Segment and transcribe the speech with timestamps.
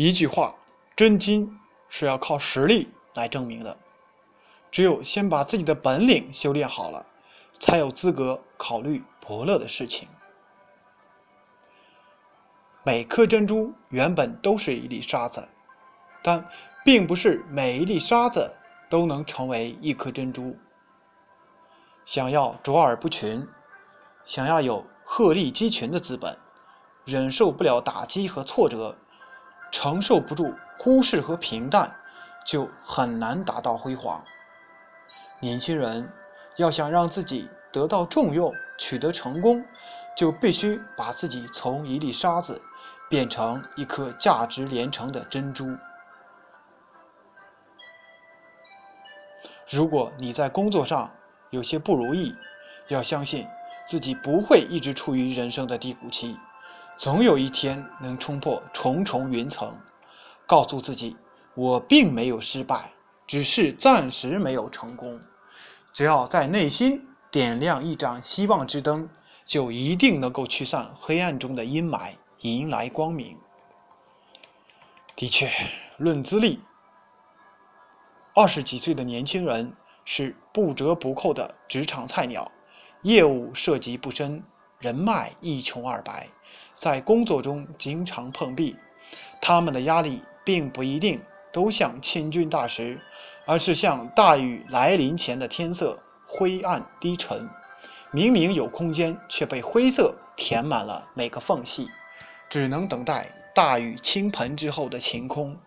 [0.00, 0.54] 一句话，
[0.94, 3.76] 真金是要靠实力来证明的。
[4.70, 7.04] 只有先把自己的本领修炼好了，
[7.52, 10.06] 才有资格考虑伯乐的事情。
[12.84, 15.48] 每颗珍珠原本都是一粒沙子，
[16.22, 16.48] 但
[16.84, 18.54] 并不是每一粒沙子
[18.88, 20.56] 都能成为一颗珍珠。
[22.04, 23.44] 想要卓尔不群，
[24.24, 26.38] 想要有鹤立鸡群的资本，
[27.04, 28.96] 忍受不了打击和挫折。
[29.70, 31.94] 承受不住忽视和平淡，
[32.44, 34.24] 就很难达到辉煌。
[35.40, 36.10] 年轻人
[36.56, 39.64] 要想让自己得到重用、取得成功，
[40.16, 42.60] 就必须把自己从一粒沙子
[43.08, 45.76] 变成一颗价值连城的珍珠。
[49.70, 51.10] 如果你在工作上
[51.50, 52.34] 有些不如意，
[52.88, 53.46] 要相信
[53.86, 56.38] 自己不会一直处于人生的低谷期。
[56.98, 59.72] 总有一天能冲破重重云层，
[60.48, 61.16] 告诉自己，
[61.54, 62.90] 我并没有失败，
[63.24, 65.20] 只是暂时没有成功。
[65.92, 69.08] 只要在内心点亮一盏希望之灯，
[69.44, 73.38] 就一定能够驱散黑暗中的阴霾，迎来光明。
[75.14, 75.48] 的确，
[75.98, 76.60] 论资历，
[78.34, 79.72] 二十几岁的年轻人
[80.04, 82.50] 是不折不扣的职场菜鸟，
[83.02, 84.42] 业务涉及不深。
[84.78, 86.28] 人脉一穷二白，
[86.72, 88.76] 在工作中经常碰壁，
[89.40, 91.20] 他们的压力并不一定
[91.52, 93.00] 都像千钧大石，
[93.44, 97.50] 而是像大雨来临前的天色，灰暗低沉。
[98.12, 101.90] 明明有空间，却被灰色填满了每个缝隙，
[102.48, 105.58] 只能等待大雨倾盆之后的晴空。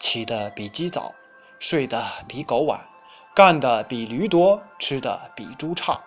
[0.00, 1.14] 起得比鸡早，
[1.60, 2.84] 睡得比狗晚，
[3.32, 6.00] 干得比驴多，吃得比猪差。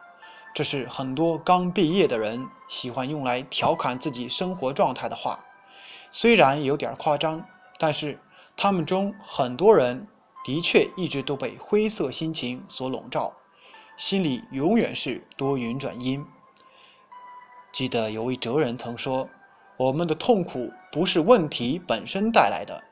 [0.54, 5.46] 这是很多刚毕业的人喜欢用来调侃自己生活状态的话，
[6.10, 7.46] 虽然有点夸张，
[7.78, 8.20] 但是
[8.58, 10.08] 他们中很多人
[10.44, 13.34] 的确一直都被灰色心情所笼罩，
[13.96, 16.26] 心里永远是多云转阴。
[17.72, 19.30] 记得有位哲人曾说
[19.78, 22.84] ：“我们的痛苦不是问题本身带来的，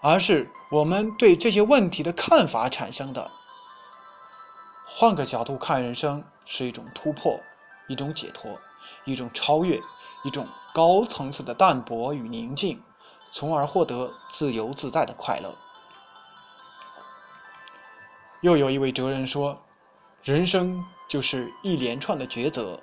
[0.00, 3.32] 而是我们对这些问题的看法产生的。”
[4.98, 6.24] 换个角度看人生。
[6.50, 7.38] 是一种突破，
[7.88, 8.58] 一种解脱，
[9.04, 9.78] 一种超越，
[10.24, 12.82] 一种高层次的淡泊与宁静，
[13.30, 15.54] 从而获得自由自在的快乐。
[18.40, 19.62] 又有一位哲人说
[20.24, 22.80] ：“人生就是一连串的抉择，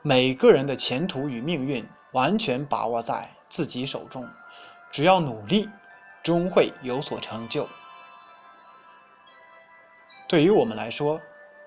[0.00, 4.26] 每个人的前途与命运完全把握在自己手中，
[4.90, 5.68] 只要努力，
[6.22, 7.68] 终会有所成就。”
[10.26, 11.20] 对于我们来说，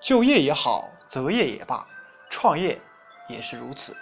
[0.06, 0.92] 就业也好。
[1.08, 1.84] 择业也罢，
[2.30, 2.80] 创业
[3.28, 3.96] 也是如此。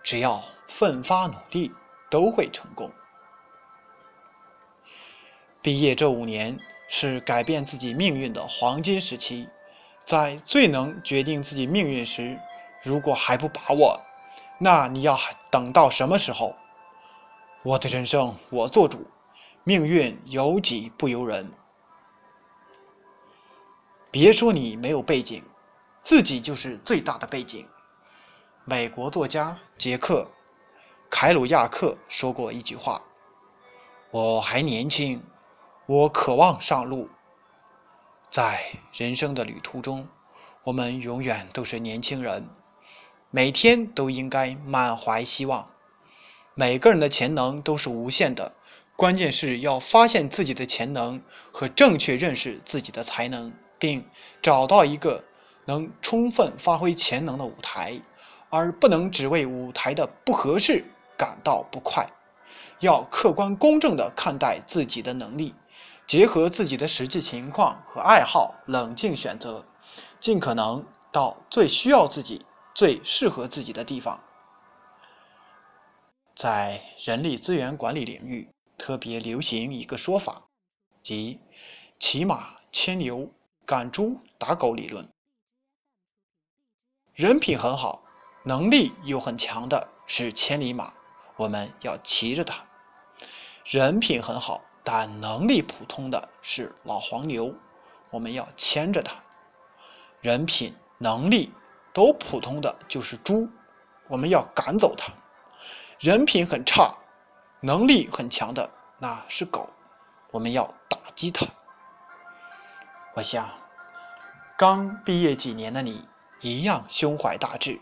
[0.00, 1.72] 只要奋发努力，
[2.08, 2.90] 都会成功。
[5.60, 6.56] 毕业这五年
[6.88, 9.48] 是改变自己命运的黄金时期，
[10.04, 12.38] 在最能决定自己命运时，
[12.82, 14.00] 如果还不把握，
[14.58, 15.18] 那你要
[15.50, 16.54] 等到什么时候？
[17.64, 19.04] 我的人生我做主，
[19.64, 21.52] 命运由己不由人。
[24.10, 25.42] 别说你没有背景。
[26.02, 27.68] 自己就是最大的背景。
[28.64, 30.22] 美国作家杰克·
[31.10, 33.02] 凯鲁亚克说过一句话
[34.10, 35.22] ：“我还年轻，
[35.86, 37.10] 我渴望上路。”
[38.30, 40.08] 在人生的旅途中，
[40.64, 42.48] 我们永远都是年轻人，
[43.30, 45.68] 每天都应该满怀希望。
[46.54, 48.54] 每个人的潜能都是无限的，
[48.96, 51.22] 关键是要发现自己的潜能
[51.52, 54.04] 和正确认识自己的才能，并
[54.40, 55.24] 找到一个。
[55.66, 58.00] 能充分发挥潜能的舞台，
[58.48, 60.84] 而不能只为舞台的不合适
[61.16, 62.10] 感到不快。
[62.80, 65.54] 要客观公正地看待自己的能力，
[66.08, 69.64] 结合自己的实际情况和爱好，冷静选择，
[70.18, 74.18] 尽可能到最需要自己、最适合自己的地方。
[76.34, 80.46] 在人力资源管理领域，特别流行一个说法，
[81.00, 81.38] 即
[82.00, 83.30] “骑马牵牛，
[83.70, 85.08] 赶猪打狗”理论。
[87.14, 88.02] 人品很好，
[88.42, 90.92] 能力又很强的是千里马，
[91.36, 92.64] 我们要骑着它；
[93.64, 97.54] 人品很好但能力普通的是老黄牛，
[98.10, 99.14] 我们要牵着它；
[100.20, 101.52] 人品、能力
[101.92, 103.48] 都普通的就是猪，
[104.08, 105.12] 我们要赶走它；
[106.00, 106.92] 人品很差、
[107.60, 108.68] 能力很强的
[108.98, 109.70] 那是狗，
[110.32, 111.46] 我们要打击它。
[113.14, 113.50] 我想，
[114.56, 116.06] 刚毕业几年的你。
[116.42, 117.78] 一样胸怀大志，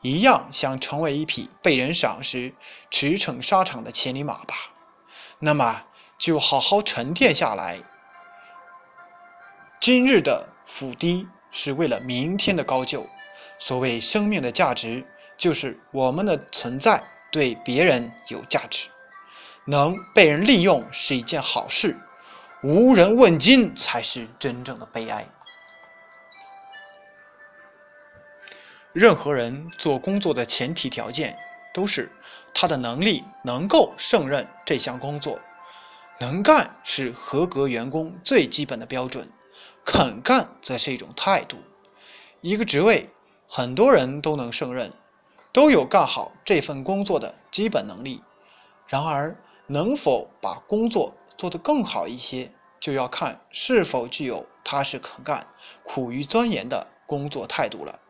[0.00, 2.54] 一样想成为一匹被人赏识、
[2.90, 4.54] 驰骋沙场的千里马吧。
[5.40, 5.82] 那么
[6.16, 7.82] 就好好沉淀下来。
[9.78, 13.06] 今日的伏低是为了明天的高就。
[13.58, 15.04] 所谓生命的价值，
[15.36, 18.88] 就是我们的存在对别人有价值，
[19.66, 21.94] 能被人利用是一件好事，
[22.62, 25.26] 无人问津才是真正的悲哀。
[28.92, 31.38] 任何人做工作的前提条件
[31.72, 32.10] 都是
[32.52, 35.38] 他的能力能够胜任这项工作，
[36.18, 39.30] 能干是合格员工最基本的标准。
[39.84, 41.58] 肯干则是一种态度。
[42.40, 43.08] 一个职位，
[43.46, 44.92] 很多人都能胜任，
[45.52, 48.20] 都有干好这份工作的基本能力。
[48.88, 49.36] 然而，
[49.68, 55.46] 能否把工作做得更好一些，就要看是否具有踏实肯干、
[55.82, 58.00] 苦于钻研的工作态度了。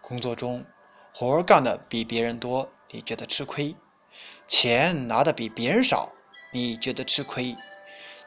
[0.00, 0.64] 工作中，
[1.12, 3.74] 活干的比别人多，你觉得吃亏；
[4.46, 6.12] 钱拿的比别人少，
[6.52, 7.56] 你觉得吃亏；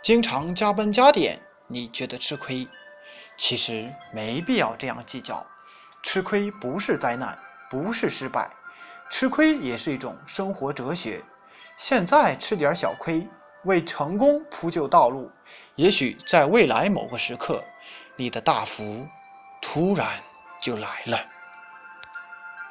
[0.02, 1.40] 经常加班加点。
[1.68, 2.68] 你觉得吃亏，
[3.38, 5.48] 其实没必要这样计较。
[6.04, 7.40] 吃亏不是灾难，
[7.72, 8.52] 不是失败，
[9.10, 11.24] 吃亏也是一种生活哲学。
[11.78, 13.28] 现在吃点小亏，
[13.64, 15.30] 为成功铺就道路。
[15.76, 17.64] 也许在未来某个时刻，
[18.16, 19.06] 你的大福
[19.62, 20.08] 突然
[20.62, 21.35] 就来了。